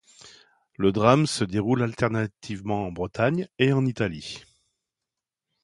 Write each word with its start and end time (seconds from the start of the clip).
Le 0.79 0.91
drame 0.91 1.27
se 1.27 1.43
déroule 1.43 1.83
alternativement 1.83 2.87
en 2.87 2.91
Bretagne 2.91 3.47
et 3.59 3.71
en 3.71 3.85
Italie. 3.85 4.43